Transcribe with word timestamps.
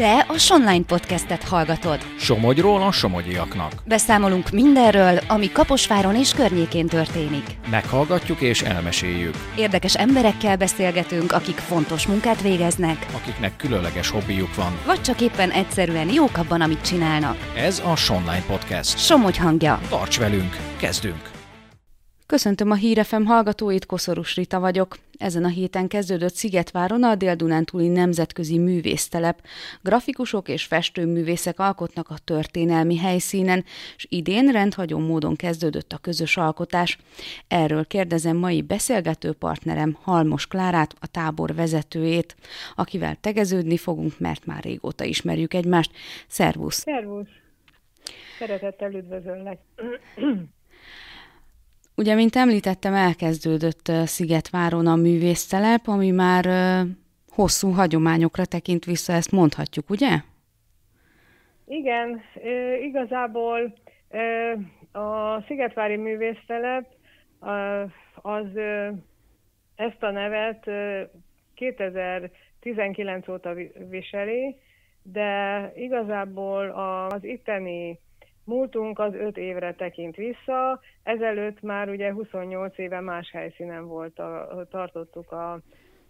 Te 0.00 0.24
a 0.28 0.38
Sonline 0.38 0.84
podcastet 0.84 1.42
hallgatod. 1.42 1.98
Somogyról 2.18 2.82
a 2.82 2.92
somogyiaknak. 2.92 3.72
Beszámolunk 3.84 4.50
mindenről, 4.50 5.18
ami 5.28 5.52
Kaposváron 5.52 6.16
és 6.16 6.32
környékén 6.32 6.86
történik. 6.86 7.44
Meghallgatjuk 7.70 8.40
és 8.40 8.62
elmeséljük. 8.62 9.34
Érdekes 9.56 9.96
emberekkel 9.96 10.56
beszélgetünk, 10.56 11.32
akik 11.32 11.56
fontos 11.56 12.06
munkát 12.06 12.42
végeznek, 12.42 13.06
Akiknek 13.14 13.56
különleges 13.56 14.10
hobbijuk 14.10 14.54
van. 14.54 14.78
vagy 14.86 15.02
csak 15.02 15.20
éppen 15.20 15.50
egyszerűen 15.50 16.12
jók 16.12 16.36
abban, 16.36 16.60
amit 16.60 16.86
csinálnak. 16.86 17.36
Ez 17.56 17.82
a 17.84 17.96
Sonline 17.96 18.44
Podcast. 18.46 18.98
Somogy 18.98 19.36
hangja. 19.36 19.80
Tarts 19.88 20.18
velünk, 20.18 20.56
kezdünk! 20.76 21.30
Köszöntöm 22.26 22.70
a 22.70 22.74
Hírefem 22.74 23.24
hallgatóit, 23.24 23.86
Koszorús 23.86 24.34
Rita 24.34 24.60
vagyok. 24.60 24.96
Ezen 25.20 25.44
a 25.44 25.48
héten 25.48 25.88
kezdődött 25.88 26.34
Szigetváron 26.34 27.02
a 27.02 27.14
Dél-Dunántúli 27.14 27.88
Nemzetközi 27.88 28.58
Művésztelep. 28.58 29.42
Grafikusok 29.82 30.48
és 30.48 30.64
festőművészek 30.64 31.58
alkotnak 31.58 32.08
a 32.08 32.18
történelmi 32.24 32.96
helyszínen, 32.96 33.64
és 33.96 34.06
idén 34.08 34.46
rendhagyó 34.46 34.98
módon 34.98 35.36
kezdődött 35.36 35.92
a 35.92 35.98
közös 35.98 36.36
alkotás. 36.36 36.98
Erről 37.48 37.86
kérdezem 37.86 38.36
mai 38.36 38.62
beszélgető 38.62 39.32
partnerem 39.32 39.98
Halmos 40.02 40.46
Klárát, 40.46 40.94
a 41.00 41.06
tábor 41.06 41.54
vezetőjét, 41.54 42.36
akivel 42.74 43.16
tegeződni 43.20 43.76
fogunk, 43.76 44.18
mert 44.18 44.46
már 44.46 44.62
régóta 44.62 45.04
ismerjük 45.04 45.54
egymást. 45.54 45.90
Szervusz! 46.26 46.78
Szervusz! 46.78 47.28
Szeretettel 48.38 48.94
üdvözöllek. 48.94 49.58
Ugye, 52.00 52.14
mint 52.14 52.36
említettem, 52.36 52.94
elkezdődött 52.94 53.86
Szigetváron 54.04 54.86
a 54.86 54.96
művésztelep, 54.96 55.86
ami 55.86 56.10
már 56.10 56.44
hosszú 57.28 57.70
hagyományokra 57.70 58.44
tekint 58.44 58.84
vissza, 58.84 59.12
ezt 59.12 59.32
mondhatjuk, 59.32 59.90
ugye? 59.90 60.08
Igen, 61.66 62.20
igazából 62.82 63.72
a 64.92 65.40
Szigetvári 65.46 65.96
Művésztelep 65.96 66.86
az 68.14 68.46
ezt 69.76 70.02
a 70.02 70.10
nevet 70.10 70.66
ö, 70.66 71.02
2019 71.54 73.28
óta 73.28 73.54
vi- 73.54 73.72
viseli, 73.88 74.56
de 75.02 75.72
igazából 75.74 76.70
az 76.70 77.24
itteni 77.24 77.98
múltunk 78.50 78.98
az 78.98 79.14
5 79.14 79.36
évre 79.36 79.74
tekint 79.74 80.16
vissza. 80.16 80.80
Ezelőtt 81.02 81.60
már 81.60 81.88
ugye 81.88 82.12
28 82.12 82.78
éve 82.78 83.00
más 83.00 83.30
helyszínen 83.30 83.86
volt, 83.86 84.18
a, 84.18 84.66
tartottuk 84.70 85.32
a, 85.32 85.52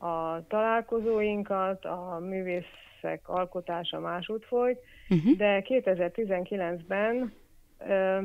a 0.06 0.46
találkozóinkat, 0.48 1.84
a 1.84 2.18
művészek 2.20 3.20
alkotása 3.28 4.00
másút 4.00 4.44
folyt, 4.44 4.78
Uh-huh. 5.12 5.36
de 5.36 5.62
2019-ben 5.68 7.33
ö, 7.88 8.18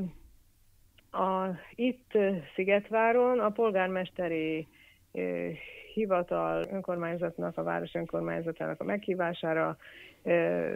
a, 1.18 1.50
itt 1.76 2.12
Szigetváron 2.56 3.40
a 3.40 3.50
polgármesteri 3.50 4.68
ö, 5.12 5.50
hivatal 5.94 6.66
önkormányzatnak, 6.72 7.58
a 7.58 7.64
város 7.64 7.94
önkormányzatának 7.94 8.82
a 8.82 8.84
meghívására 8.84 9.78
ö, 10.24 10.76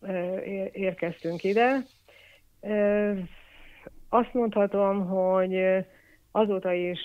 ö, 0.00 0.38
ér- 0.38 0.70
érkeztünk 0.72 1.44
ide. 1.44 1.78
Azt 4.08 4.32
mondhatom, 4.34 5.06
hogy 5.06 5.84
azóta 6.30 6.72
is 6.72 6.98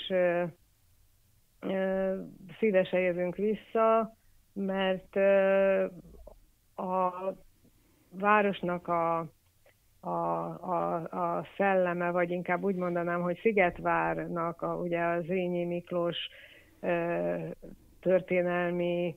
szívesen 2.60 3.00
jövünk 3.00 3.36
vissza, 3.36 4.16
mert 4.54 5.16
a 6.76 7.12
városnak 8.10 8.88
a, 8.88 9.20
a, 10.00 10.10
a, 10.10 10.96
a 10.96 11.46
szelleme, 11.58 12.12
vagy 12.12 12.32
inkább 12.32 12.64
úgy 12.64 12.76
mondanám, 12.76 13.22
hogy 13.22 13.40
Szigetvárnak, 13.42 14.62
a, 14.62 14.76
ugye 14.76 15.04
az 15.04 15.24
Zrínyi 15.24 15.66
Miklós 15.66 16.18
történelmi 18.02 19.16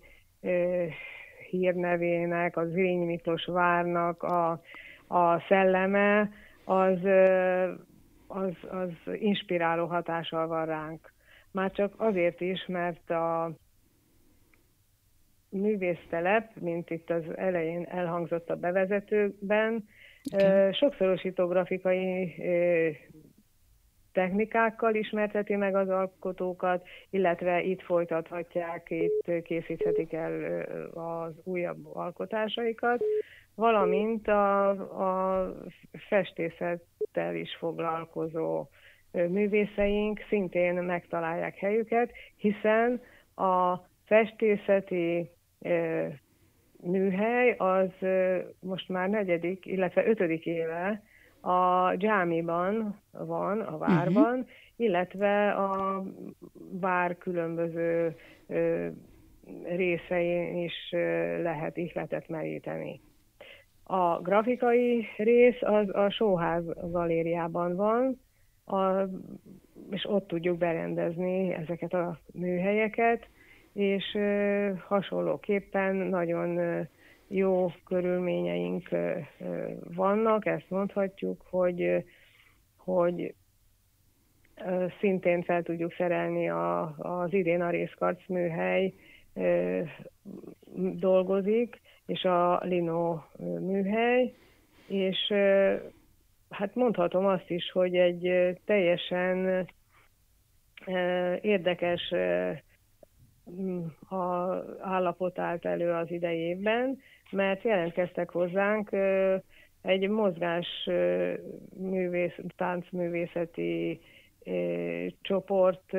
hírnevének, 1.51 2.57
az 2.57 2.69
Zrínyi 2.69 3.05
Miklós 3.05 3.45
várnak 3.45 4.23
a, 4.23 4.61
a 5.11 5.41
szelleme, 5.49 6.31
az, 6.65 6.99
az, 8.27 8.53
az 8.69 9.13
inspiráló 9.13 9.87
hatással 9.87 10.47
van 10.47 10.67
ránk. 10.67 11.13
Már 11.51 11.71
csak 11.71 11.95
azért 11.97 12.41
is, 12.41 12.67
mert 12.67 13.11
a 13.11 13.53
művésztelep, 15.49 16.51
mint 16.61 16.91
itt 16.91 17.11
az 17.11 17.23
elején 17.37 17.85
elhangzott 17.85 18.51
a 18.51 18.57
bevezetőben, 18.57 19.85
ö, 20.33 20.69
sokszorosító 20.73 21.47
grafikai 21.47 22.35
technikákkal 24.13 24.95
ismerteti 24.95 25.57
meg 25.57 25.75
az 25.75 25.89
alkotókat, 25.89 26.87
illetve 27.11 27.63
itt 27.63 27.83
folytathatják, 27.83 28.87
itt 28.91 29.43
készíthetik 29.43 30.13
el 30.13 30.63
az 30.95 31.33
újabb 31.45 31.87
alkotásaikat, 31.97 33.05
valamint 33.55 34.29
a, 34.29 34.69
a 34.69 35.53
festészettel 36.09 37.35
is 37.35 37.57
foglalkozó 37.59 38.67
művészeink 39.13 40.21
szintén 40.29 40.75
megtalálják 40.75 41.57
helyüket, 41.57 42.11
hiszen 42.37 43.01
a 43.35 43.77
festészeti 44.05 45.31
műhely 46.83 47.55
az 47.59 47.89
most 48.61 48.89
már 48.89 49.09
negyedik, 49.09 49.67
illetve 49.67 50.07
ötödik 50.07 50.47
éve 50.47 51.03
a 51.41 51.95
Dzsámiban 51.97 53.01
van, 53.11 53.61
a 53.61 53.79
várban, 53.79 54.39
uh-huh. 54.39 54.49
illetve 54.77 55.51
a 55.51 56.03
vár 56.81 57.19
különböző 57.19 58.17
ö, 58.47 58.89
részein 59.65 60.57
is 60.57 60.75
ö, 60.93 61.43
lehet 61.43 61.77
ihletet 61.77 62.29
meríteni. 62.29 63.01
A 63.85 64.21
grafikai 64.21 65.07
rész 65.17 65.63
az 65.63 65.95
a 65.95 66.11
Sóház 66.11 66.65
galériában 66.91 67.77
van, 67.77 68.21
a, 68.65 69.09
és 69.91 70.05
ott 70.09 70.27
tudjuk 70.27 70.59
berendezni 70.59 71.53
ezeket 71.53 71.93
a 71.93 72.19
műhelyeket, 72.33 73.29
és 73.73 74.15
ö, 74.15 74.71
hasonlóképpen 74.87 75.97
nagyon 75.97 76.57
ö, 76.57 76.81
jó 77.33 77.73
körülményeink 77.85 78.89
vannak, 79.95 80.47
ezt 80.47 80.71
mondhatjuk, 80.71 81.43
hogy, 81.51 82.05
hogy 82.77 83.35
szintén 85.01 85.43
fel 85.43 85.63
tudjuk 85.63 85.93
szerelni 85.93 86.49
a, 86.49 86.95
az 86.99 87.33
idén 87.33 87.61
a 87.61 87.71
részkarc 87.71 88.27
műhely 88.29 88.95
dolgozik, 90.95 91.81
és 92.07 92.25
a 92.25 92.61
Lino 92.65 93.21
műhely, 93.61 94.35
és 94.89 95.33
hát 96.51 96.75
mondhatom 96.75 97.27
azt 97.27 97.51
is, 97.51 97.71
hogy 97.71 97.97
egy 97.97 98.57
teljesen 98.65 99.69
érdekes 101.41 102.13
a 104.09 104.55
állapot 104.81 105.39
állt 105.39 105.65
elő 105.65 105.91
az 105.91 106.11
idei 106.11 106.39
évben, 106.39 106.99
mert 107.31 107.63
jelentkeztek 107.63 108.31
hozzánk 108.31 108.91
egy 109.83 110.09
mozgás 110.09 110.89
művész, 111.77 112.39
táncművészeti 112.57 114.01
csoport 115.21 115.93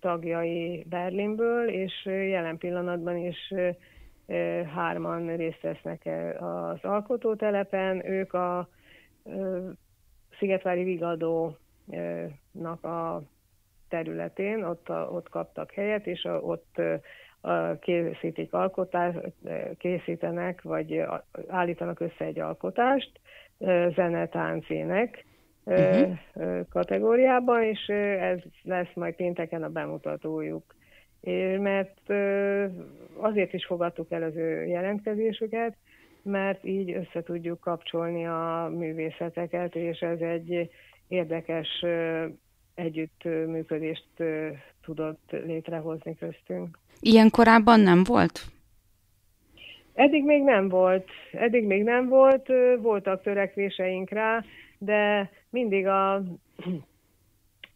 tagjai 0.00 0.84
Berlinből, 0.88 1.68
és 1.68 2.04
jelen 2.04 2.58
pillanatban 2.58 3.16
is 3.16 3.54
hárman 4.74 5.36
részt 5.36 5.60
vesznek 5.60 6.08
az 6.40 6.78
alkotótelepen. 6.82 8.06
Ők 8.06 8.32
a 8.32 8.68
Szigetvári 10.38 10.84
Vigadónak 10.84 11.56
a 12.84 13.22
területén, 13.88 14.64
ott, 14.64 14.90
ott 14.90 15.28
kaptak 15.28 15.72
helyet, 15.72 16.06
és 16.06 16.24
ott 16.24 16.80
készítik 17.80 18.52
alkotást, 18.52 19.18
készítenek, 19.78 20.62
vagy 20.62 21.04
állítanak 21.48 22.00
össze 22.00 22.24
egy 22.24 22.38
alkotást, 22.38 23.20
zene, 23.94 24.28
tánc, 24.28 24.70
ének 24.70 25.24
ö, 25.64 26.02
ö, 26.34 26.60
kategóriában, 26.70 27.62
és 27.62 27.86
ez 28.20 28.38
lesz 28.62 28.94
majd 28.94 29.14
pénteken 29.14 29.62
a 29.62 29.68
bemutatójuk. 29.68 30.76
Mert 31.58 32.00
azért 33.16 33.52
is 33.52 33.66
fogadtuk 33.66 34.12
el 34.12 34.22
az 34.22 34.36
ő 34.36 34.64
jelentkezésüket, 34.66 35.76
mert 36.22 36.64
így 36.64 36.92
össze 36.92 37.22
tudjuk 37.22 37.60
kapcsolni 37.60 38.26
a 38.26 38.70
művészeteket, 38.76 39.74
és 39.74 39.98
ez 39.98 40.20
egy 40.20 40.70
érdekes 41.08 41.84
együttműködést 42.74 44.08
tudott 44.84 45.30
létrehozni 45.30 46.16
köztünk. 46.16 46.78
Ilyen 47.00 47.30
korábban 47.30 47.80
nem 47.80 48.02
volt? 48.04 48.40
Eddig 49.94 50.24
még 50.24 50.42
nem 50.42 50.68
volt, 50.68 51.08
eddig 51.32 51.64
még 51.64 51.82
nem 51.82 52.08
volt, 52.08 52.46
voltak 52.80 53.22
törekvéseink 53.22 54.10
rá, 54.10 54.44
de 54.78 55.30
mindig 55.50 55.86
a, 55.86 56.14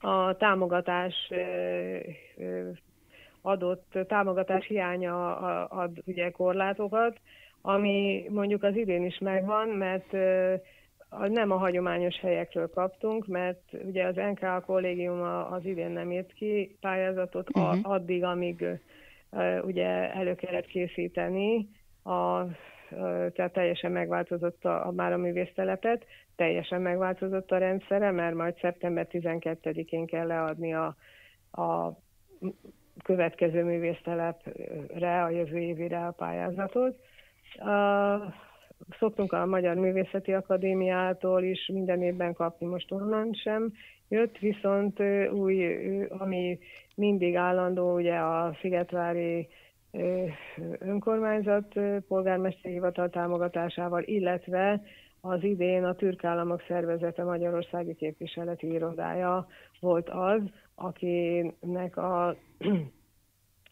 a 0.00 0.36
támogatás 0.36 1.14
adott 3.42 3.98
támogatás 4.08 4.66
hiánya 4.66 5.36
ad 5.66 6.02
ugye 6.04 6.30
korlátokat, 6.30 7.20
ami 7.62 8.24
mondjuk 8.28 8.62
az 8.62 8.76
idén 8.76 9.04
is 9.04 9.18
megvan, 9.18 9.68
mert 9.68 10.12
nem 11.28 11.50
a 11.50 11.56
hagyományos 11.56 12.18
helyekről 12.20 12.70
kaptunk, 12.70 13.26
mert 13.26 13.60
ugye 13.84 14.04
az 14.04 14.14
NKA 14.14 14.60
kollégium 14.60 15.22
az 15.50 15.64
idén 15.64 15.90
nem 15.90 16.12
írt 16.12 16.32
ki 16.32 16.76
pályázatot 16.80 17.48
uh-huh. 17.58 17.78
addig, 17.82 18.24
amíg 18.24 18.64
ugye 19.62 20.12
elő 20.14 20.34
kellett 20.34 20.66
készíteni, 20.66 21.68
a, 22.02 22.44
tehát 23.32 23.52
teljesen 23.52 23.92
megváltozott 23.92 24.64
a, 24.64 24.86
a, 24.86 24.90
már 24.90 25.12
a 25.12 25.16
művésztelepet, 25.16 26.04
teljesen 26.36 26.80
megváltozott 26.80 27.50
a 27.50 27.58
rendszere, 27.58 28.10
mert 28.10 28.34
majd 28.34 28.58
szeptember 28.60 29.06
12-én 29.10 30.06
kell 30.06 30.26
leadni 30.26 30.74
a, 30.74 30.96
a 31.52 31.98
következő 33.04 33.64
művésztelepre, 33.64 35.22
a 35.22 35.28
jövő 35.28 35.58
évire 35.58 36.06
a 36.06 36.10
pályázatot. 36.10 37.00
Szoktunk 38.98 39.32
a 39.32 39.46
Magyar 39.46 39.76
Művészeti 39.76 40.32
Akadémiától 40.32 41.42
is 41.42 41.70
minden 41.72 42.02
évben 42.02 42.32
kapni, 42.32 42.66
most 42.66 42.92
onnan 42.92 43.32
sem 43.32 43.72
jött, 44.08 44.38
viszont 44.38 45.00
új, 45.32 45.66
ami 46.08 46.58
mindig 46.94 47.36
állandó, 47.36 47.94
ugye 47.94 48.14
a 48.14 48.56
Szigetvári 48.60 49.48
önkormányzat 50.78 51.74
polgármesteri 52.08 52.74
hivatal 52.74 53.10
támogatásával, 53.10 54.02
illetve 54.02 54.82
az 55.20 55.42
idén 55.42 55.84
a 55.84 55.94
Türkállamok 55.94 56.62
Szervezete 56.68 57.24
Magyarországi 57.24 57.94
Képviseleti 57.94 58.72
Irodája 58.72 59.46
volt 59.80 60.08
az, 60.08 60.40
akinek 60.74 61.96
a 61.96 62.36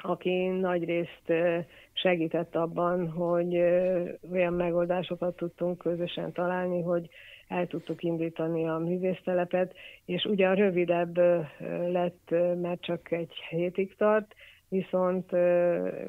aki 0.02 0.46
nagy 0.46 0.84
részt 0.84 1.32
segített 1.92 2.56
abban, 2.56 3.10
hogy 3.10 3.54
olyan 4.32 4.52
megoldásokat 4.52 5.36
tudtunk 5.36 5.78
közösen 5.78 6.32
találni, 6.32 6.82
hogy 6.82 7.08
el 7.48 7.66
tudtuk 7.66 8.02
indítani 8.02 8.68
a 8.68 8.78
művésztelepet, 8.78 9.74
és 10.04 10.24
ugye 10.24 10.54
rövidebb 10.54 11.16
lett, 11.86 12.34
mert 12.60 12.80
csak 12.80 13.12
egy 13.12 13.32
hétig 13.48 13.96
tart, 13.96 14.34
viszont 14.68 15.30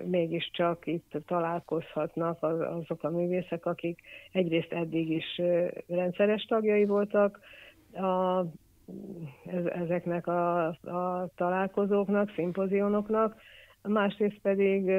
mégiscsak 0.06 0.88
itt 0.88 1.12
találkozhatnak 1.28 2.44
azok 2.44 3.04
a 3.04 3.10
művészek, 3.10 3.66
akik 3.66 4.00
egyrészt 4.32 4.72
eddig 4.74 5.10
is 5.10 5.42
rendszeres 5.88 6.44
tagjai 6.44 6.86
voltak 6.86 7.40
a, 7.94 8.46
ezeknek 9.74 10.28
a, 10.28 10.66
a 10.68 11.30
találkozóknak, 11.36 12.32
szimpozionoknak, 12.36 13.36
másrészt 13.84 14.40
pedig 14.42 14.92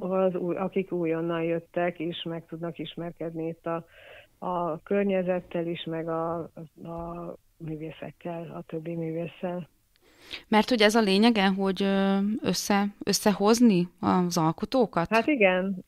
az, 0.00 0.34
akik 0.34 0.92
újonnan 0.92 1.42
jöttek 1.42 1.98
is 1.98 2.22
meg 2.22 2.46
tudnak 2.46 2.78
ismerkedni 2.78 3.48
itt 3.48 3.66
a, 3.66 3.84
a 4.38 4.82
környezettel 4.82 5.66
is, 5.66 5.84
meg 5.84 6.08
a, 6.08 6.34
a 6.84 7.34
művészekkel, 7.56 8.52
a 8.56 8.62
többi 8.66 8.94
művésszel. 8.94 9.68
Mert 10.48 10.68
hogy 10.68 10.80
ez 10.80 10.94
a 10.94 11.00
lényege, 11.00 11.46
hogy 11.46 11.82
össze, 12.42 12.84
összehozni 13.04 13.88
az 14.00 14.36
alkotókat? 14.36 15.08
Hát 15.08 15.26
igen. 15.26 15.84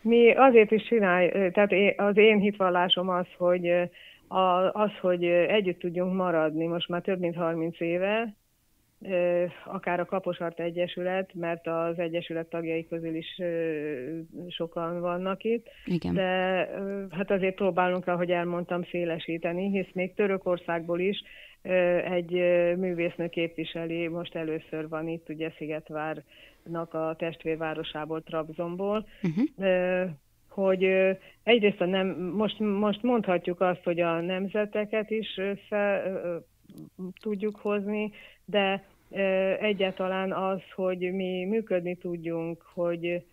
Mi 0.00 0.32
azért 0.32 0.70
is 0.70 0.82
csinálj, 0.82 1.50
tehát 1.50 1.72
az 1.96 2.16
én 2.16 2.38
hitvallásom 2.38 3.08
az, 3.08 3.26
hogy 3.38 3.70
az, 4.72 4.90
hogy 5.00 5.24
együtt 5.24 5.78
tudjunk 5.78 6.14
maradni, 6.14 6.66
most 6.66 6.88
már 6.88 7.02
több 7.02 7.18
mint 7.18 7.36
30 7.36 7.80
éve, 7.80 8.34
akár 9.64 10.00
a 10.00 10.04
Kaposart 10.04 10.60
Egyesület, 10.60 11.34
mert 11.34 11.66
az 11.66 11.98
Egyesület 11.98 12.48
tagjai 12.48 12.86
közül 12.86 13.14
is 13.14 13.40
sokan 14.48 15.00
vannak 15.00 15.44
itt, 15.44 15.66
Igen. 15.84 16.14
de 16.14 16.24
hát 17.10 17.30
azért 17.30 17.54
próbálunk, 17.54 18.06
ahogy 18.06 18.30
elmondtam, 18.30 18.84
szélesíteni, 18.84 19.70
hisz 19.70 19.92
még 19.92 20.14
Törökországból 20.14 21.00
is 21.00 21.22
egy 22.04 22.32
művésznő 22.76 23.28
képviseli, 23.28 24.08
most 24.08 24.34
először 24.34 24.88
van 24.88 25.08
itt, 25.08 25.28
ugye 25.28 25.50
Szigetvárnak 25.56 26.94
a 26.94 27.14
testvérvárosából, 27.18 28.22
Trabzonból, 28.22 29.06
uh-huh. 29.22 30.10
hogy 30.48 30.84
egyrészt 31.42 31.80
a 31.80 31.86
nem, 31.86 32.06
most, 32.36 32.58
most 32.58 33.02
mondhatjuk 33.02 33.60
azt, 33.60 33.82
hogy 33.84 34.00
a 34.00 34.20
nemzeteket 34.20 35.10
is 35.10 35.36
össze 35.36 36.02
tudjuk 37.20 37.56
hozni, 37.56 38.12
de 38.46 38.84
egyáltalán 39.60 40.32
az, 40.32 40.60
hogy 40.74 40.98
mi 40.98 41.44
működni 41.44 41.96
tudjunk, 41.96 42.62
hogy, 42.74 43.24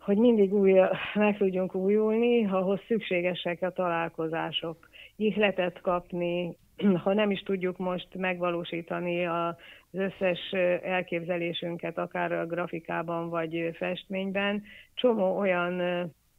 hogy 0.00 0.16
mindig 0.16 0.54
új, 0.54 0.72
meg 1.14 1.36
tudjunk 1.36 1.74
újulni, 1.74 2.46
ahhoz 2.46 2.80
szükségesek 2.86 3.62
a 3.62 3.70
találkozások. 3.70 4.88
Ihletet 5.16 5.80
kapni, 5.80 6.56
ha 7.04 7.12
nem 7.12 7.30
is 7.30 7.40
tudjuk 7.40 7.76
most 7.76 8.08
megvalósítani 8.14 9.26
az 9.26 9.54
összes 9.92 10.52
elképzelésünket, 10.82 11.98
akár 11.98 12.32
a 12.32 12.46
grafikában 12.46 13.28
vagy 13.28 13.70
festményben, 13.74 14.62
csomó 14.94 15.38
olyan 15.38 15.82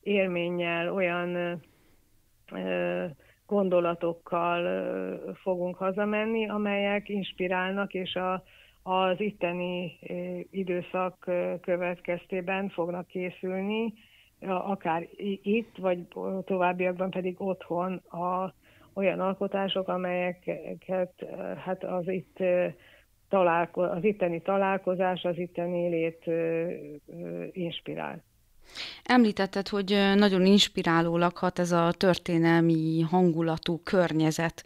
élménnyel, 0.02 0.94
olyan 0.94 1.62
gondolatokkal 3.48 4.64
fogunk 5.42 5.76
hazamenni, 5.76 6.50
amelyek 6.50 7.10
inspirálnak, 7.10 7.94
és 7.94 8.16
a, 8.16 8.44
az 8.84 9.20
itteni 9.20 10.00
időszak 10.52 11.32
következtében 11.62 12.70
fognak 12.70 13.08
készülni, 13.08 13.94
akár 14.46 15.08
itt, 15.42 15.78
vagy 15.78 16.08
továbbiakban 16.46 17.10
pedig 17.10 17.42
otthon 17.42 17.94
a, 17.94 18.54
olyan 18.94 19.20
alkotások, 19.20 19.88
amelyeket 19.88 21.26
hát 21.66 21.84
az 21.84 22.08
itt 22.08 22.38
találko, 23.30 23.82
az 23.82 24.04
itteni 24.04 24.42
találkozás, 24.42 25.24
az 25.24 25.38
itteni 25.38 25.80
élét 25.80 26.26
inspirál. 27.52 28.24
Említetted, 29.04 29.68
hogy 29.68 29.98
nagyon 30.16 30.46
inspirálólag 30.46 31.38
hat 31.38 31.60
ez 31.60 31.72
a 31.72 31.92
történelmi 31.92 33.02
hangulatú 33.02 33.82
környezet 33.84 34.64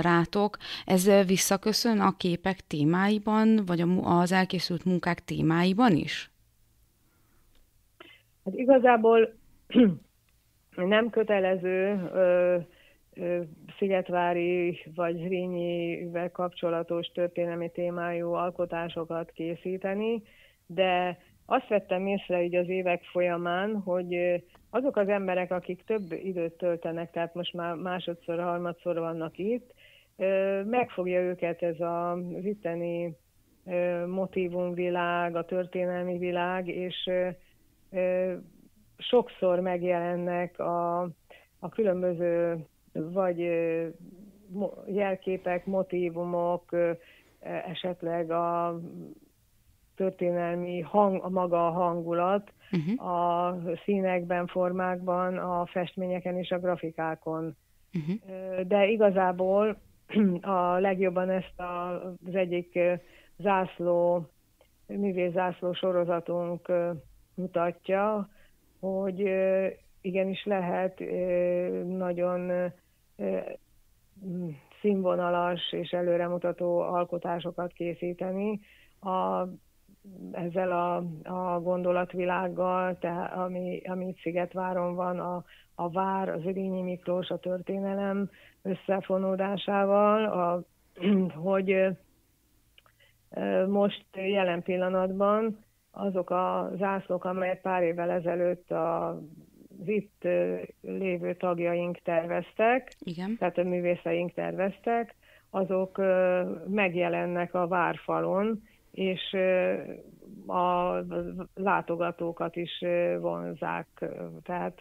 rátok. 0.00 0.56
Ez 0.84 1.26
visszaköszön 1.26 2.00
a 2.00 2.16
képek 2.16 2.66
témáiban, 2.66 3.60
vagy 3.66 3.84
az 4.02 4.32
elkészült 4.32 4.84
munkák 4.84 5.24
témáiban 5.24 5.92
is? 5.92 6.30
Hát 8.44 8.54
igazából 8.54 9.34
nem 10.76 11.10
kötelező 11.10 12.10
Szigetvári 13.78 14.78
vagy 14.94 15.28
Rényivel 15.28 16.30
kapcsolatos 16.30 17.06
történelmi 17.06 17.70
témájú 17.70 18.32
alkotásokat 18.32 19.30
készíteni, 19.30 20.22
de 20.66 21.18
azt 21.46 21.68
vettem 21.68 22.06
észre 22.06 22.42
így 22.42 22.54
az 22.54 22.68
évek 22.68 23.02
folyamán, 23.02 23.80
hogy 23.80 24.42
azok 24.70 24.96
az 24.96 25.08
emberek, 25.08 25.50
akik 25.50 25.84
több 25.84 26.12
időt 26.12 26.52
töltenek, 26.52 27.10
tehát 27.10 27.34
most 27.34 27.52
már 27.52 27.74
másodszor, 27.74 28.38
harmadszor 28.38 28.98
vannak 28.98 29.38
itt, 29.38 29.74
megfogja 30.64 31.20
őket 31.20 31.62
ez 31.62 31.80
az 31.80 32.44
itteni 32.44 33.16
motivumvilág, 34.06 35.36
a 35.36 35.44
történelmi 35.44 36.18
világ, 36.18 36.68
és 36.68 37.10
sokszor 38.98 39.60
megjelennek 39.60 40.58
a, 40.58 41.00
a 41.58 41.68
különböző 41.68 42.64
vagy 42.92 43.38
jelképek, 44.86 45.66
motivumok, 45.66 46.76
esetleg 47.40 48.30
a 48.30 48.80
történelmi 49.96 50.80
hang, 50.80 51.22
a 51.22 51.28
maga 51.28 51.66
a 51.66 51.70
hangulat 51.70 52.52
uh-huh. 52.72 53.06
a 53.08 53.56
színekben, 53.84 54.46
formákban, 54.46 55.38
a 55.38 55.66
festményeken 55.66 56.38
és 56.38 56.50
a 56.50 56.58
grafikákon. 56.58 57.56
Uh-huh. 57.94 58.60
De 58.60 58.86
igazából 58.86 59.76
a 60.40 60.78
legjobban 60.78 61.30
ezt 61.30 61.60
a, 61.60 62.02
az 62.26 62.34
egyik 62.34 62.78
zászló, 63.36 64.28
művészászló 64.86 65.72
sorozatunk 65.72 66.72
mutatja, 67.34 68.28
hogy 68.80 69.30
igenis 70.00 70.44
lehet 70.44 70.98
nagyon 71.86 72.72
színvonalas 74.80 75.72
és 75.72 75.90
előremutató 75.90 76.78
alkotásokat 76.80 77.72
készíteni. 77.72 78.60
A 79.00 79.46
ezzel 80.32 80.72
a, 80.72 80.96
a 81.22 81.60
gondolatvilággal, 81.60 82.98
te, 82.98 83.10
ami, 83.12 83.82
ami 83.84 84.14
Szigetváron 84.22 84.94
van, 84.94 85.18
a, 85.18 85.44
a 85.74 85.90
vár, 85.90 86.28
az 86.28 86.44
Örényi 86.44 86.82
Miklós, 86.82 87.28
a 87.28 87.38
történelem 87.38 88.30
összefonódásával, 88.62 90.24
a, 90.24 90.62
hogy 91.50 91.96
most 93.68 94.04
jelen 94.12 94.62
pillanatban 94.62 95.58
azok 95.90 96.30
a 96.30 96.70
zászlók, 96.76 97.24
amelyek 97.24 97.60
pár 97.60 97.82
évvel 97.82 98.10
ezelőtt 98.10 98.70
a 98.70 99.18
itt 99.86 100.28
lévő 100.80 101.34
tagjaink 101.34 101.98
terveztek, 101.98 102.92
Igen. 102.98 103.36
tehát 103.38 103.58
a 103.58 103.62
művészeink 103.62 104.32
terveztek, 104.32 105.14
azok 105.50 106.00
megjelennek 106.68 107.54
a 107.54 107.66
várfalon, 107.66 108.62
és 108.94 109.36
a 110.46 110.98
látogatókat 111.54 112.56
is 112.56 112.84
vonzák. 113.20 114.04
Tehát, 114.42 114.80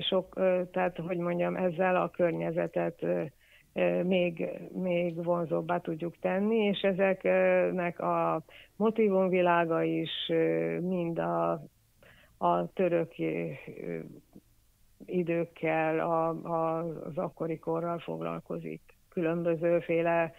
sok, 0.00 0.34
tehát 0.72 0.96
hogy 0.96 1.16
mondjam, 1.16 1.56
ezzel 1.56 1.96
a 1.96 2.10
környezetet 2.10 3.06
még, 4.02 4.48
még 4.72 5.24
vonzóbbá 5.24 5.78
tudjuk 5.78 6.18
tenni, 6.18 6.56
és 6.56 6.80
ezeknek 6.80 8.00
a 8.00 8.42
motivumvilága 8.76 9.82
is 9.82 10.32
mind 10.80 11.18
a, 11.18 11.62
a 12.38 12.72
török 12.72 13.12
időkkel, 15.06 16.00
a, 16.00 16.28
a, 16.28 16.78
az 17.04 17.18
akkori 17.18 17.58
korral 17.58 17.98
foglalkozik. 17.98 18.80
Különbözőféle 19.08 20.32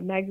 meg, 0.00 0.28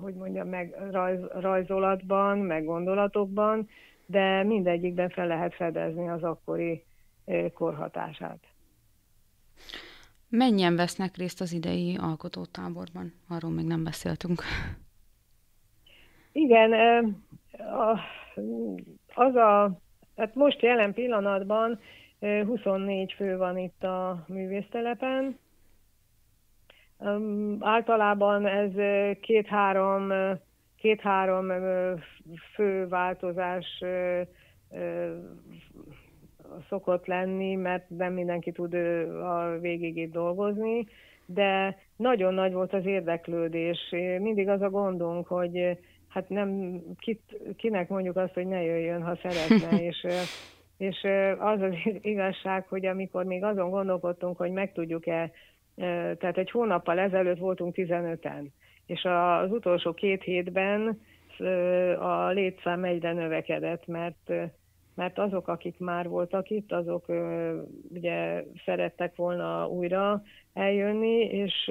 hogy 0.00 0.14
mondjam, 0.14 0.48
meg 0.48 0.76
rajz, 0.90 1.20
rajzolatban, 1.32 2.38
meg 2.38 2.64
gondolatokban, 2.64 3.68
de 4.06 4.42
mindegyikben 4.42 5.08
fel 5.08 5.26
lehet 5.26 5.54
fedezni 5.54 6.08
az 6.08 6.22
akkori 6.22 6.84
korhatását. 7.54 8.38
Mennyien 10.28 10.76
vesznek 10.76 11.16
részt 11.16 11.40
az 11.40 11.52
idei 11.52 11.96
alkotótáborban? 12.00 13.12
Arról 13.28 13.50
még 13.50 13.66
nem 13.66 13.84
beszéltünk. 13.84 14.42
Igen, 16.32 16.72
az 19.14 19.34
a, 19.34 19.80
hát 20.16 20.34
most 20.34 20.62
jelen 20.62 20.92
pillanatban 20.92 21.80
24 22.20 23.12
fő 23.12 23.36
van 23.36 23.58
itt 23.58 23.84
a 23.84 24.24
művésztelepen. 24.28 25.38
Általában 27.60 28.46
ez 28.46 28.72
két-három 29.20 30.12
két-három 30.80 31.52
fő 32.54 32.88
változás 32.88 33.82
szokott 36.68 37.06
lenni, 37.06 37.54
mert 37.54 37.88
nem 37.88 38.12
mindenki 38.12 38.52
tud 38.52 38.74
a 39.22 39.58
végig 39.60 39.96
itt 39.96 40.12
dolgozni, 40.12 40.86
de 41.26 41.78
nagyon 41.96 42.34
nagy 42.34 42.52
volt 42.52 42.72
az 42.72 42.86
érdeklődés. 42.86 43.78
Mindig 44.18 44.48
az 44.48 44.62
a 44.62 44.70
gondunk, 44.70 45.26
hogy 45.26 45.78
hát 46.08 46.28
nem, 46.28 46.80
kit, 46.98 47.36
kinek 47.56 47.88
mondjuk 47.88 48.16
azt, 48.16 48.34
hogy 48.34 48.46
ne 48.46 48.62
jöjjön, 48.62 49.02
ha 49.02 49.18
szeretne, 49.22 49.82
és, 49.90 50.06
és 50.76 51.06
az 51.38 51.60
az 51.60 51.74
igazság, 52.00 52.66
hogy 52.68 52.86
amikor 52.86 53.24
még 53.24 53.44
azon 53.44 53.70
gondolkodtunk, 53.70 54.36
hogy 54.36 54.50
meg 54.50 54.72
tudjuk-e, 54.72 55.30
tehát 55.74 56.38
egy 56.38 56.50
hónappal 56.50 56.98
ezelőtt 56.98 57.38
voltunk 57.38 57.74
15-en, 57.76 58.46
és 58.86 59.04
az 59.04 59.50
utolsó 59.50 59.92
két 59.92 60.22
hétben 60.22 61.00
a 61.98 62.28
létszám 62.28 62.84
egyre 62.84 63.12
növekedett, 63.12 63.86
mert 63.86 64.32
mert 64.94 65.18
azok, 65.18 65.48
akik 65.48 65.78
már 65.78 66.08
voltak 66.08 66.50
itt, 66.50 66.72
azok 66.72 67.04
ugye 67.88 68.44
szerettek 68.64 69.16
volna 69.16 69.68
újra 69.68 70.22
eljönni, 70.52 71.18
és 71.24 71.70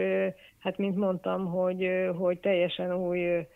hát 0.60 0.78
mint 0.78 0.96
mondtam, 0.96 1.46
hogy, 1.46 1.90
hogy 2.18 2.40
teljesen 2.40 2.96
új 2.96 3.48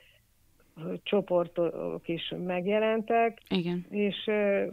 csoportok 1.03 2.07
is 2.07 2.33
megjelentek, 2.45 3.37
Igen. 3.49 3.85
és 3.89 4.29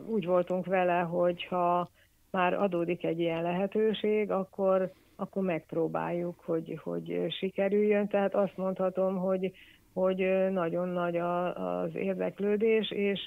úgy 0.07 0.27
voltunk 0.27 0.67
vele, 0.67 0.99
hogy 0.99 1.45
ha 1.45 1.91
már 2.31 2.55
adódik 2.55 3.05
egy 3.05 3.21
ilyen 3.21 3.43
lehetőség, 3.43 4.31
akkor, 4.31 4.93
akkor 5.21 5.43
megpróbáljuk, 5.43 6.41
hogy, 6.45 6.81
hogy 6.83 7.27
sikerüljön. 7.39 8.09
Tehát 8.09 8.35
azt 8.35 8.57
mondhatom, 8.57 9.17
hogy, 9.17 9.53
hogy 9.93 10.51
nagyon 10.51 10.89
nagy 10.89 11.17
az 11.17 11.95
érdeklődés, 11.95 12.91
és 12.91 13.21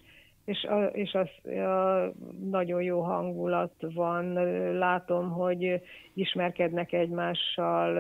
és, 0.46 0.64
a, 0.64 0.84
és 0.86 1.14
az, 1.14 1.52
a, 1.52 2.12
nagyon 2.50 2.82
jó 2.82 3.02
hangulat 3.02 3.74
van. 3.80 4.34
Látom, 4.78 5.30
hogy 5.30 5.82
ismerkednek 6.14 6.94
egymással, 6.94 7.98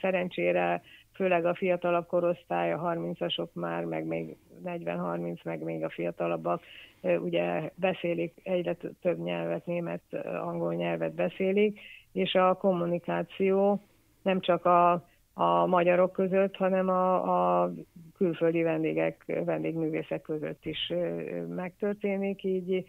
szerencsére 0.00 0.82
főleg 1.14 1.44
a 1.44 1.54
fiatalabb 1.54 2.06
korosztály, 2.06 2.72
a 2.72 2.80
30-asok 2.80 3.52
már, 3.52 3.84
meg 3.84 4.06
még 4.06 4.36
40-30, 4.64 5.42
meg 5.44 5.62
még 5.62 5.84
a 5.84 5.90
fiatalabbak, 5.90 6.62
ugye 7.02 7.70
beszélik 7.74 8.40
egyre 8.42 8.76
több 9.02 9.18
nyelvet, 9.18 9.66
német, 9.66 10.02
angol 10.42 10.74
nyelvet 10.74 11.14
beszélik, 11.14 11.80
és 12.14 12.34
a 12.34 12.54
kommunikáció 12.54 13.80
nem 14.22 14.40
csak 14.40 14.64
a 14.64 15.04
a 15.34 15.66
magyarok 15.66 16.12
között, 16.12 16.56
hanem 16.56 16.88
a, 16.88 17.62
a 17.62 17.72
külföldi 18.16 18.62
vendégek, 18.62 19.40
vendégművészek 19.44 20.22
között 20.22 20.64
is 20.64 20.92
megtörténik, 21.48 22.44
így 22.44 22.84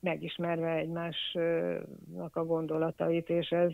megismerve 0.00 0.74
egymásnak 0.74 2.30
a 2.36 2.44
gondolatait, 2.44 3.28
és 3.28 3.50
ez, 3.50 3.72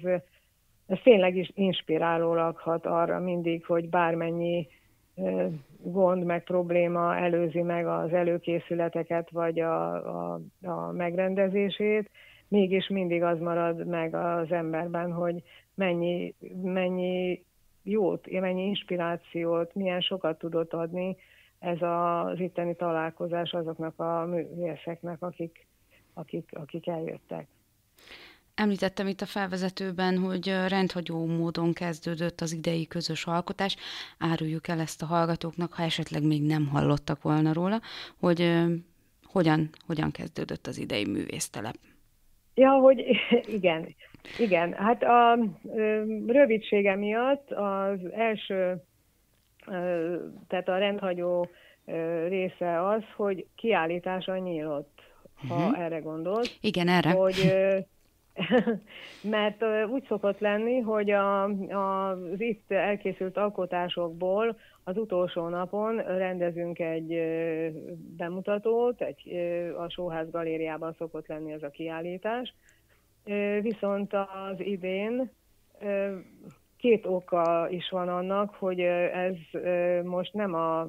ez 0.87 0.99
tényleg 1.03 1.37
is 1.37 1.51
inspirálólag 1.55 2.57
hat 2.57 2.87
arra 2.87 3.21
mindig, 3.21 3.65
hogy 3.65 3.89
bármennyi 3.89 4.67
gond 5.79 6.25
meg 6.25 6.45
probléma 6.45 7.17
előzi 7.17 7.63
meg 7.63 7.87
az 7.87 8.13
előkészületeket, 8.13 9.31
vagy 9.31 9.61
a, 9.61 9.93
a, 10.33 10.41
a 10.63 10.93
megrendezését, 10.93 12.11
mégis 12.49 12.89
mindig 12.89 13.23
az 13.23 13.39
marad 13.39 13.87
meg 13.87 14.15
az 14.15 14.53
emberben, 14.53 15.13
hogy 15.13 15.43
mennyi, 15.75 16.35
mennyi 16.63 17.45
jót, 17.83 18.31
mennyi 18.31 18.67
inspirációt, 18.67 19.75
milyen 19.75 20.01
sokat 20.01 20.39
tudott 20.39 20.73
adni 20.73 21.17
ez 21.59 21.83
az 21.83 22.41
itteni 22.41 22.77
találkozás 22.77 23.53
azoknak 23.53 23.99
a 24.01 24.25
művészeknek, 24.27 25.23
akik, 25.23 25.67
akik, 26.15 26.51
akik 26.53 26.87
eljöttek. 26.87 27.47
Említettem 28.55 29.07
itt 29.07 29.21
a 29.21 29.27
felvezetőben, 29.27 30.19
hogy 30.19 30.49
rendhagyó 30.69 31.27
módon 31.27 31.73
kezdődött 31.73 32.41
az 32.41 32.53
idei 32.53 32.87
közös 32.87 33.27
alkotás. 33.27 33.77
Áruljuk 34.19 34.69
el 34.69 34.81
ezt 34.81 35.03
a 35.03 35.07
hallgatóknak, 35.07 35.73
ha 35.73 35.83
esetleg 35.83 36.23
még 36.23 36.43
nem 36.43 36.67
hallottak 36.67 37.23
volna 37.23 37.53
róla, 37.53 37.81
hogy 38.19 38.65
hogyan, 39.25 39.71
hogyan 39.87 40.11
kezdődött 40.11 40.67
az 40.67 40.79
idei 40.79 41.07
művésztelep. 41.07 41.77
Ja, 42.57 42.71
hogy 42.71 43.05
igen. 43.59 43.95
Igen, 44.39 44.73
hát 44.73 45.03
a 45.03 45.39
rövidsége 46.27 46.97
miatt 46.97 47.51
az 47.51 47.99
első, 48.13 48.83
tehát 50.49 50.69
a 50.69 50.79
rendhagyó 50.79 51.49
része 52.29 52.89
az, 52.89 53.03
hogy 53.17 53.47
kiállítása 53.55 54.37
nyílt, 54.37 54.89
ha 55.49 55.55
uh-huh. 55.55 55.81
erre 55.81 55.99
gondolsz. 55.99 56.59
Igen, 56.61 56.89
erre. 56.89 57.11
Hogy, 57.11 57.55
mert 59.37 59.65
úgy 59.91 60.05
szokott 60.09 60.39
lenni, 60.39 60.81
hogy 60.81 61.11
a, 61.11 61.45
a, 61.45 62.11
az 62.11 62.41
itt 62.41 62.71
elkészült 62.71 63.37
alkotásokból 63.37 64.57
az 64.85 64.97
utolsó 64.97 65.49
napon 65.49 65.97
rendezünk 65.97 66.79
egy 66.79 67.21
bemutatót, 68.17 69.01
egy, 69.01 69.33
a 69.79 69.89
Sóház 69.89 70.31
galériában 70.31 70.95
szokott 70.99 71.27
lenni 71.27 71.53
ez 71.53 71.63
a 71.63 71.71
kiállítás, 71.71 72.55
Viszont 73.61 74.13
az 74.13 74.61
idén 74.61 75.31
két 76.77 77.07
oka 77.07 77.67
is 77.71 77.89
van 77.91 78.09
annak, 78.09 78.55
hogy 78.55 78.81
ez 78.81 79.35
most 80.05 80.33
nem 80.33 80.55
a 80.55 80.89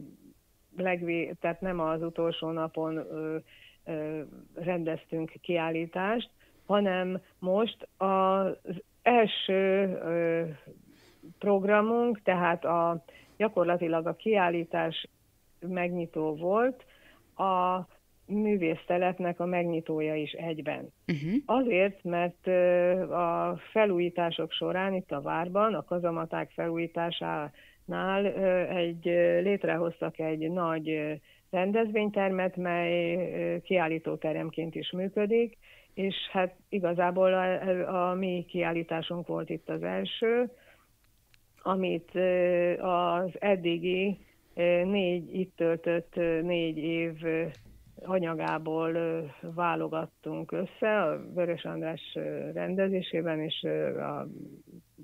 legvé, 0.78 1.36
tehát 1.40 1.62
nem 1.62 1.80
az 1.80 2.02
utolsó 2.02 2.52
napon 2.52 3.08
rendeztünk 4.54 5.32
kiállítást, 5.42 6.30
hanem 6.68 7.22
most 7.40 7.88
az 7.98 8.54
első 9.02 9.98
programunk, 11.40 12.22
tehát 12.22 12.66
a, 12.66 13.04
gyakorlatilag 13.38 14.08
a 14.08 14.16
kiállítás 14.16 15.08
megnyitó 15.60 16.36
volt, 16.36 16.86
a 17.36 17.88
művésztelepnek 18.26 19.40
a 19.40 19.46
megnyitója 19.46 20.16
is 20.16 20.32
egyben. 20.32 20.94
Uh-huh. 21.08 21.34
Azért, 21.46 22.04
mert 22.04 22.48
a 23.12 23.60
felújítások 23.72 24.52
során 24.52 24.94
itt 24.94 25.12
a 25.12 25.22
várban, 25.22 25.74
a 25.74 25.84
kazamaták 25.84 26.52
felújításának 26.52 27.54
nál 27.88 28.26
egy, 28.68 29.06
létrehoztak 29.42 30.20
egy 30.20 30.52
nagy 30.52 31.20
rendezvénytermet, 31.50 32.56
mely 32.56 33.62
kiállítóteremként 33.62 34.76
is 34.76 34.92
működik, 34.92 35.58
és 35.98 36.16
hát 36.32 36.56
igazából 36.70 37.34
a, 37.34 38.10
a 38.10 38.14
mi 38.14 38.46
kiállításunk 38.48 39.28
volt 39.28 39.50
itt 39.50 39.70
az 39.70 39.84
első, 39.84 40.52
amit 41.62 42.12
az 42.80 43.30
eddigi 43.40 44.18
négy 44.84 45.36
itt 45.36 45.56
töltött 45.56 46.16
négy 46.42 46.78
év 46.78 47.14
anyagából 48.02 48.92
válogattunk 49.42 50.52
össze 50.52 51.02
a 51.02 51.34
Vörös 51.34 51.64
András 51.64 52.18
rendezésében 52.54 53.40
és 53.40 53.64
a 53.98 54.28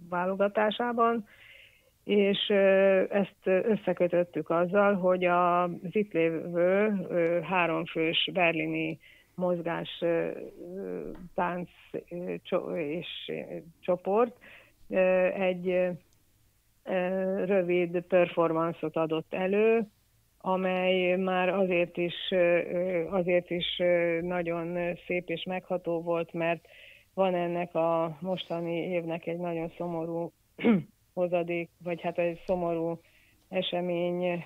válogatásában, 0.10 1.26
és 2.04 2.50
ezt 3.10 3.42
összekötöttük 3.44 4.50
azzal, 4.50 4.94
hogy 4.96 5.24
az 5.26 5.70
itt 5.82 6.12
lévő 6.12 6.92
háromfős 7.42 8.30
berlini 8.34 9.00
mozgás 9.36 10.04
tánc 11.34 11.70
és 12.76 13.32
csoport 13.80 14.38
egy 15.34 15.90
rövid 17.46 18.02
performanszot 18.02 18.96
adott 18.96 19.34
elő, 19.34 19.88
amely 20.38 21.16
már 21.16 21.50
azért 21.50 21.98
is, 21.98 22.34
azért 23.10 23.50
is 23.50 23.82
nagyon 24.22 24.98
szép 25.08 25.30
és 25.30 25.44
megható 25.44 26.02
volt, 26.02 26.34
mert 26.34 26.68
van 27.14 27.36
ennek 27.36 27.76
a 27.76 28.18
mostani 28.22 28.76
évnek 28.76 29.28
egy 29.28 29.38
nagyon 29.38 29.72
szomorú 29.78 30.32
hozadék, 31.14 31.70
vagy 31.84 32.02
hát 32.02 32.18
egy 32.18 32.42
szomorú 32.46 33.00
eseménye 33.50 34.46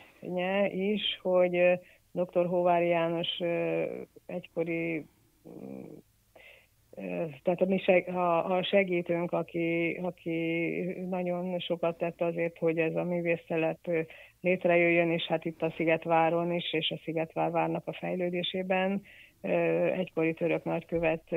is, 0.72 1.20
hogy 1.22 1.80
dr. 2.12 2.46
Hóvári 2.46 2.88
János 2.88 3.40
egykori 4.26 5.06
tehát 7.44 7.62
a, 7.62 7.66
mi 7.66 7.80
seg, 7.80 8.08
a, 8.08 8.56
a 8.56 8.64
segítőnk, 8.64 9.32
aki, 9.32 10.00
aki 10.02 10.70
nagyon 11.10 11.60
sokat 11.60 11.98
tett 11.98 12.22
azért, 12.22 12.58
hogy 12.58 12.78
ez 12.78 12.96
a 12.96 13.04
művésztelep 13.04 13.80
létrejöjjön, 14.42 15.12
és 15.12 15.24
hát 15.24 15.46
itt 15.46 15.62
a 15.62 15.74
Szigetváron 15.76 16.52
is, 16.52 16.74
és 16.74 16.92
a 16.92 17.00
Szigetvárvárnak 17.04 17.88
a 17.88 17.94
fejlődésében 17.94 19.02
egykori 19.96 20.34
török 20.34 20.64
nagykövet 20.64 21.36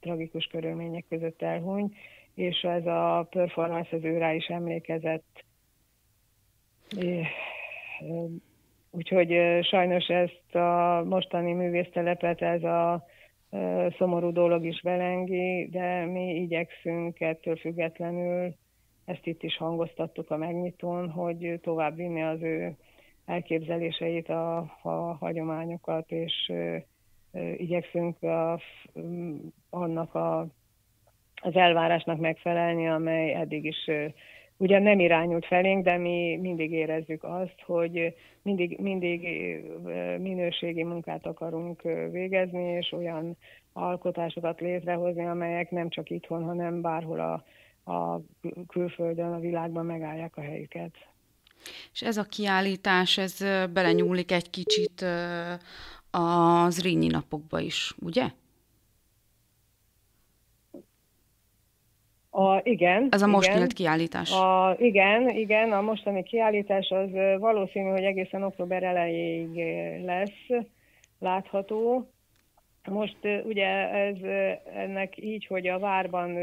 tragikus 0.00 0.46
körülmények 0.46 1.04
között 1.08 1.42
elhuny, 1.42 1.96
és 2.34 2.60
ez 2.62 2.86
a 2.86 3.26
performance 3.30 3.96
az 3.96 4.04
ő 4.04 4.18
rá 4.18 4.34
is 4.34 4.46
emlékezett. 4.46 5.44
Úgyhogy 8.90 9.36
sajnos 9.62 10.06
ezt 10.06 10.54
a 10.54 11.02
mostani 11.04 11.52
művésztelepet 11.52 12.42
ez 12.42 12.62
a 12.62 13.04
szomorú 13.98 14.32
dolog 14.32 14.64
is 14.64 14.80
belengi, 14.82 15.68
de 15.70 16.04
mi 16.04 16.34
igyekszünk 16.34 17.20
ettől 17.20 17.56
függetlenül, 17.56 18.54
ezt 19.04 19.26
itt 19.26 19.42
is 19.42 19.56
hangoztattuk 19.56 20.30
a 20.30 20.36
megnyitón, 20.36 21.10
hogy 21.10 21.60
tovább 21.62 21.96
vinni 21.96 22.22
az 22.22 22.42
ő 22.42 22.76
elképzeléseit, 23.26 24.28
a, 24.28 24.56
a 24.82 25.16
hagyományokat, 25.20 26.10
és 26.10 26.52
igyekszünk 27.56 28.22
a, 28.22 28.60
annak 29.70 30.14
a, 30.14 30.40
az 31.34 31.54
elvárásnak 31.54 32.18
megfelelni, 32.18 32.88
amely 32.88 33.34
eddig 33.34 33.64
is 33.64 33.90
ugyan 34.56 34.82
nem 34.82 35.00
irányult 35.00 35.46
felénk, 35.46 35.84
de 35.84 35.96
mi 35.96 36.36
mindig 36.40 36.72
érezzük 36.72 37.24
azt, 37.24 37.60
hogy 37.66 38.14
mindig, 38.42 38.78
mindig 38.78 39.20
minőségi 40.18 40.82
munkát 40.82 41.26
akarunk 41.26 41.82
végezni, 42.10 42.62
és 42.62 42.92
olyan 42.92 43.36
alkotásokat 43.72 44.60
létrehozni, 44.60 45.26
amelyek 45.26 45.70
nem 45.70 45.88
csak 45.88 46.10
itthon, 46.10 46.44
hanem 46.44 46.80
bárhol 46.80 47.20
a, 47.20 47.44
a 47.92 48.20
külföldön, 48.68 49.32
a 49.32 49.40
világban 49.40 49.86
megállják 49.86 50.36
a 50.36 50.40
helyüket. 50.40 50.92
És 51.92 52.02
ez 52.02 52.16
a 52.16 52.22
kiállítás, 52.22 53.18
ez 53.18 53.38
belenyúlik 53.72 54.32
egy 54.32 54.50
kicsit 54.50 55.04
az 56.10 56.82
Rényi 56.82 57.06
napokba 57.06 57.60
is, 57.60 57.94
ugye? 58.02 58.24
A, 62.38 62.60
igen. 62.62 63.08
Ez 63.10 63.22
a 63.22 63.26
most 63.26 63.46
igen. 63.46 63.58
nyílt 63.58 63.72
kiállítás. 63.72 64.32
A, 64.32 64.76
igen, 64.78 65.28
igen, 65.28 65.72
a 65.72 65.80
mostani 65.80 66.22
kiállítás 66.22 66.88
az 66.88 67.10
valószínű, 67.38 67.88
hogy 67.88 68.02
egészen 68.02 68.42
október 68.42 68.82
elejéig 68.82 69.54
lesz 70.04 70.64
látható. 71.18 72.10
Most 72.88 73.16
ugye 73.44 73.90
ez 73.90 74.16
ennek 74.74 75.22
így, 75.24 75.46
hogy 75.46 75.66
a 75.66 75.78
várban 75.78 76.36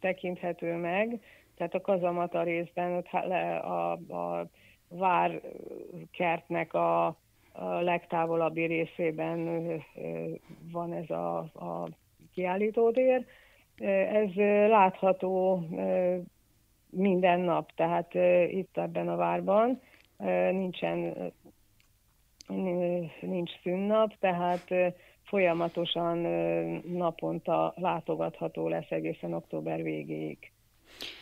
tekinthető 0.00 0.74
meg, 0.74 1.20
tehát 1.56 1.74
a 1.74 1.80
kazamata 1.80 2.42
részben 2.42 2.92
ott 2.92 3.12
a, 3.12 3.92
a 3.92 4.46
várkertnek 4.88 6.74
a, 6.74 7.06
a 7.52 7.80
legtávolabbi 7.80 8.64
részében 8.64 9.60
van 10.72 10.92
ez 10.92 11.10
a, 11.10 11.36
a 11.38 11.88
kiállítótér, 12.34 13.26
ez 13.80 14.34
látható 14.68 15.62
minden 16.90 17.40
nap, 17.40 17.72
tehát 17.74 18.14
itt 18.50 18.78
ebben 18.78 19.08
a 19.08 19.16
várban 19.16 19.80
nincsen 20.50 21.14
nincs 23.20 23.50
szünnap, 23.62 24.14
tehát 24.20 24.94
folyamatosan 25.22 26.18
naponta 26.92 27.74
látogatható 27.76 28.68
lesz 28.68 28.90
egészen 28.90 29.32
október 29.32 29.82
végéig. 29.82 30.38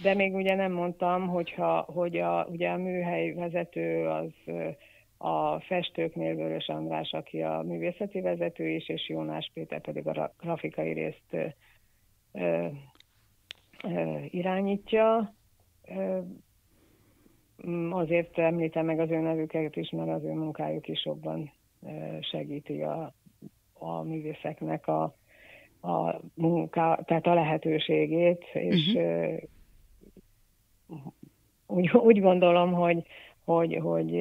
De 0.03 0.14
még 0.14 0.35
ugye 0.35 0.55
nem 0.55 0.73
mondtam, 0.73 1.29
hogyha, 1.29 1.81
hogy 1.81 2.16
a, 2.16 2.47
ugye 2.51 2.69
a 2.69 2.77
műhely 2.77 3.33
vezető 3.33 4.09
az 4.09 4.55
a 5.19 5.61
festőknél 5.61 6.35
Vörös 6.35 6.69
András, 6.69 7.12
aki 7.12 7.42
a 7.42 7.62
művészeti 7.66 8.21
vezető 8.21 8.69
is, 8.69 8.88
és 8.88 9.09
Jónás 9.09 9.51
Péter 9.55 9.81
pedig 9.81 10.07
a 10.07 10.33
grafikai 10.38 10.92
részt 10.92 11.55
irányítja. 14.31 15.35
Azért 17.90 18.38
említem 18.38 18.85
meg 18.85 19.01
az 19.01 19.11
ő 19.11 19.20
nevüket 19.20 19.77
is, 19.77 19.90
mert 19.90 20.11
az 20.11 20.25
ő 20.25 20.33
munkájuk 20.33 20.88
is 20.88 21.05
jobban 21.05 21.53
segíti 22.20 22.83
a, 22.83 23.14
a 23.72 24.03
művészeknek 24.03 24.87
a, 24.87 25.03
a 25.83 26.20
munká, 26.35 26.94
tehát 26.94 27.27
a 27.27 27.35
lehetőségét, 27.35 28.44
és 28.53 28.94
uh-huh. 30.88 31.12
úgy, 31.66 31.90
úgy 31.90 32.20
gondolom, 32.20 32.72
hogy, 32.72 33.07
hogy, 33.44 33.79
hogy 33.83 34.16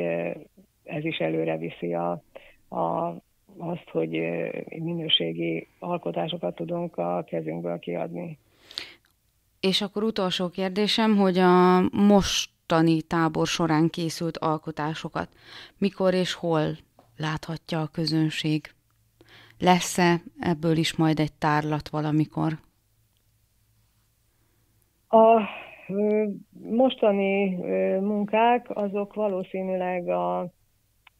ez 0.84 1.06
is 1.06 1.18
előre 1.18 1.58
viszi 1.58 1.94
a, 1.94 2.12
a 2.70 3.14
azt, 3.58 3.90
hogy 3.92 4.10
minőségi 4.80 5.68
alkotásokat 5.80 6.56
tudunk 6.56 6.98
a 6.98 7.24
kezünkből 7.28 7.80
kiadni. 7.80 8.38
És 9.60 9.82
akkor 9.82 10.04
utolsó 10.04 10.50
kérdésem, 10.50 11.16
hogy 11.16 11.38
a 11.38 11.82
mostani 11.92 13.02
tábor 13.02 13.48
során 13.48 13.90
készült 13.90 14.38
alkotásokat 14.38 15.30
mikor 15.78 16.14
és 16.14 16.34
hol 16.34 16.78
láthatja 17.18 17.82
a 17.82 17.88
közönség? 17.88 18.62
Lesz-e 19.60 20.22
ebből 20.40 20.78
is 20.78 20.96
majd 20.96 21.20
egy 21.20 21.34
tárlat 21.34 21.90
valamikor? 21.90 22.54
A 25.08 25.42
mostani 26.72 27.56
munkák 28.00 28.66
azok 28.70 29.14
valószínűleg 29.14 30.08
a 30.10 30.54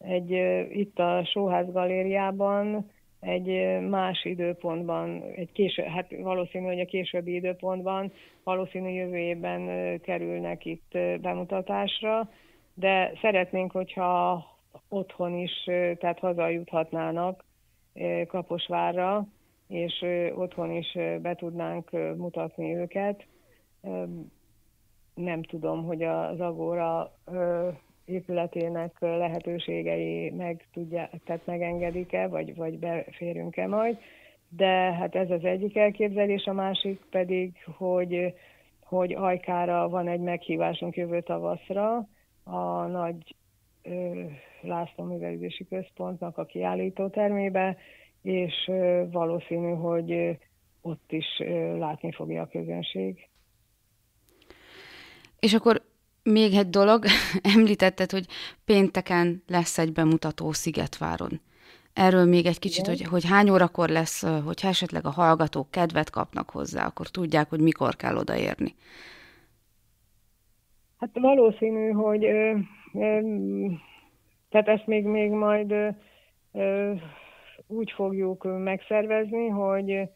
egy 0.06 0.30
itt 0.70 0.98
a 0.98 1.24
Sóház 1.24 1.72
galériában 1.72 2.90
egy 3.20 3.80
más 3.88 4.24
időpontban, 4.24 5.22
egy 5.36 5.52
késő, 5.52 5.82
hát 5.82 6.14
valószínű, 6.22 6.64
hogy 6.66 6.80
a 6.80 6.84
későbbi 6.84 7.34
időpontban, 7.34 8.12
valószínű 8.44 8.88
jövő 8.88 9.16
évben 9.16 10.00
kerülnek 10.00 10.64
itt 10.64 10.98
bemutatásra, 11.20 12.30
de 12.74 13.12
szeretnénk, 13.20 13.72
hogyha 13.72 14.44
otthon 14.88 15.34
is, 15.34 15.64
tehát 15.98 16.18
hazajuthatnának 16.18 17.44
Kaposvárra, 18.26 19.26
és 19.68 20.04
otthon 20.34 20.70
is 20.70 20.98
be 21.22 21.34
tudnánk 21.34 21.90
mutatni 22.16 22.74
őket. 22.74 23.26
Nem 25.14 25.42
tudom, 25.42 25.84
hogy 25.84 26.02
az 26.02 26.40
Agóra 26.40 27.12
épületének 28.06 28.96
lehetőségei 29.00 30.30
meg 30.30 30.66
tudja, 30.72 31.10
tehát 31.24 31.46
megengedik-e, 31.46 32.26
vagy, 32.28 32.54
vagy 32.54 32.78
beférünk-e 32.78 33.66
majd. 33.66 33.98
De 34.48 34.92
hát 34.92 35.14
ez 35.14 35.30
az 35.30 35.44
egyik 35.44 35.76
elképzelés, 35.76 36.44
a 36.44 36.52
másik 36.52 37.00
pedig, 37.10 37.52
hogy 37.76 38.34
hogy 38.86 39.12
Ajkára 39.14 39.88
van 39.88 40.08
egy 40.08 40.20
meghívásunk 40.20 40.96
jövő 40.96 41.20
tavaszra 41.20 42.08
a 42.44 42.86
nagy 42.86 43.34
ö, 43.82 44.22
László 44.60 45.04
Művelődési 45.04 45.66
Központnak 45.68 46.38
a 46.38 46.44
kiállító 46.44 47.08
termébe, 47.08 47.76
és 48.22 48.52
ö, 48.66 49.04
valószínű, 49.10 49.72
hogy 49.72 50.38
ott 50.80 51.12
is 51.12 51.26
ö, 51.38 51.78
látni 51.78 52.12
fogja 52.12 52.42
a 52.42 52.48
közönség. 52.48 53.28
És 55.40 55.54
akkor 55.54 55.82
még 56.26 56.54
egy 56.54 56.70
dolog, 56.70 57.04
említetted, 57.56 58.10
hogy 58.10 58.26
pénteken 58.64 59.42
lesz 59.46 59.78
egy 59.78 59.92
bemutató 59.92 60.52
Szigetváron. 60.52 61.40
Erről 61.92 62.24
még 62.24 62.46
egy 62.46 62.58
kicsit, 62.58 62.86
hogy, 62.86 63.02
hogy 63.02 63.24
hány 63.28 63.50
órakor 63.50 63.88
lesz, 63.88 64.22
hogyha 64.44 64.68
esetleg 64.68 65.06
a 65.06 65.10
hallgatók 65.10 65.70
kedvet 65.70 66.10
kapnak 66.10 66.50
hozzá, 66.50 66.86
akkor 66.86 67.08
tudják, 67.08 67.48
hogy 67.48 67.60
mikor 67.60 67.96
kell 67.96 68.16
odaérni. 68.16 68.74
Hát 70.98 71.10
valószínű, 71.12 71.90
hogy 71.90 72.24
ö, 72.24 72.56
ö, 72.94 73.20
tehát 74.50 74.68
ezt 74.68 74.86
még, 74.86 75.04
még 75.04 75.30
majd 75.30 75.70
ö, 75.70 75.88
ö, 76.52 76.92
úgy 77.66 77.90
fogjuk 77.90 78.62
megszervezni, 78.62 79.48
hogy, 79.48 80.08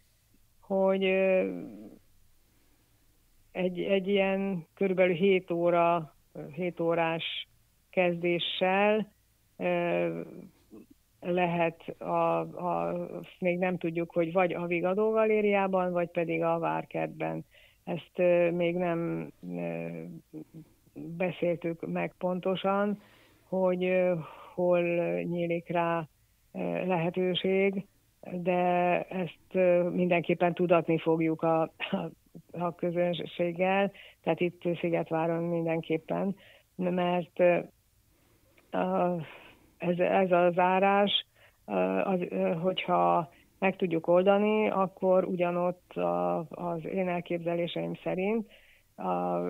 hogy 0.60 1.04
ö, 1.04 1.48
egy, 3.52 3.80
egy 3.80 4.08
ilyen 4.08 4.66
körülbelül 4.74 5.14
7 5.14 5.50
óra, 5.50 6.14
7 6.52 6.80
órás 6.80 7.48
kezdéssel 7.90 9.12
lehet, 11.20 11.88
a, 11.98 12.38
a, 12.40 12.94
még 13.38 13.58
nem 13.58 13.78
tudjuk, 13.78 14.10
hogy 14.10 14.32
vagy 14.32 14.52
a 14.52 14.66
Vigadó 14.66 15.10
galériában, 15.10 15.92
vagy 15.92 16.08
pedig 16.08 16.42
a 16.42 16.58
Várkertben. 16.58 17.44
Ezt 17.84 18.16
még 18.52 18.76
nem 18.76 19.30
beszéltük 20.94 21.86
meg 21.92 22.14
pontosan, 22.18 23.02
hogy 23.48 24.10
hol 24.54 24.82
nyílik 25.22 25.68
rá 25.68 26.08
lehetőség, 26.86 27.86
de 28.32 29.02
ezt 29.02 29.54
mindenképpen 29.92 30.54
tudatni 30.54 30.98
fogjuk 30.98 31.42
a, 31.42 31.60
a, 31.62 32.10
a 32.52 32.74
közönséggel, 32.74 33.92
tehát 34.22 34.40
itt 34.40 34.62
Szigetváron 34.80 35.42
mindenképpen, 35.42 36.36
mert 36.74 37.38
a, 38.70 39.14
ez, 39.78 39.98
ez 39.98 40.30
a 40.30 40.50
zárás, 40.54 41.26
az, 42.04 42.20
hogyha 42.62 43.32
meg 43.58 43.76
tudjuk 43.76 44.06
oldani, 44.06 44.68
akkor 44.68 45.24
ugyanott 45.24 45.92
a, 45.92 46.38
az 46.38 46.84
én 46.84 47.08
elképzeléseim 47.08 47.94
szerint 48.02 48.50
a, 48.96 49.40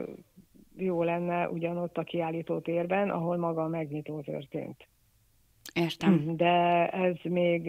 jó 0.77 1.03
lenne 1.03 1.49
ugyanott 1.49 1.97
a 1.97 2.03
kiállító 2.03 2.59
térben, 2.59 3.11
ahol 3.11 3.37
maga 3.37 3.63
a 3.63 3.69
megnyitó 3.69 4.21
történt. 4.21 4.89
Értem. 5.75 6.37
De 6.37 6.89
ez 6.89 7.17
még, 7.23 7.63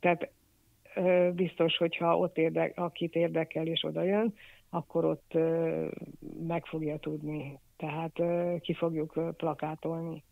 tehát 0.00 0.30
biztos, 1.34 1.76
hogyha 1.76 2.18
ott 2.18 2.38
érde, 2.38 2.72
akit 2.74 3.14
érdekel 3.14 3.66
és 3.66 3.84
oda 3.84 4.02
jön, 4.02 4.34
akkor 4.70 5.04
ott 5.04 5.32
meg 6.46 6.66
fogja 6.66 6.98
tudni. 6.98 7.58
Tehát 7.76 8.12
ki 8.60 8.74
fogjuk 8.74 9.36
plakátolni. 9.36 10.22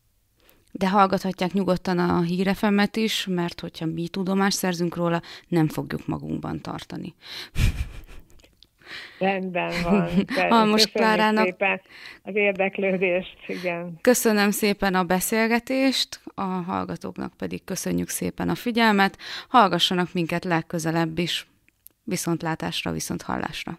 De 0.73 0.89
hallgathatják 0.89 1.53
nyugodtan 1.53 1.99
a 1.99 2.23
hírefemet 2.23 2.97
is, 2.97 3.27
mert 3.27 3.61
hogyha 3.61 3.87
mi 3.87 4.09
tudomást 4.09 4.57
szerzünk 4.57 4.97
róla, 4.97 5.23
nem 5.49 5.69
fogjuk 5.69 6.07
magunkban 6.07 6.61
tartani. 6.61 7.15
Rendben 9.19 9.73
van. 9.83 10.09
Halmos 10.49 10.87
Klárának 10.87 11.45
szépen 11.45 11.81
az 12.23 12.35
érdeklődést, 12.35 13.37
igen. 13.47 13.99
Köszönöm 14.01 14.51
szépen 14.51 14.95
a 14.95 15.05
beszélgetést, 15.05 16.21
a 16.35 16.43
hallgatóknak 16.43 17.33
pedig 17.37 17.65
köszönjük 17.65 18.09
szépen 18.09 18.49
a 18.49 18.55
figyelmet. 18.55 19.19
Hallgassanak 19.49 20.13
minket 20.13 20.45
legközelebb 20.45 21.19
is. 21.19 21.47
Viszontlátásra, 22.03 22.91
viszont 22.91 23.23
hallásra. 23.23 23.79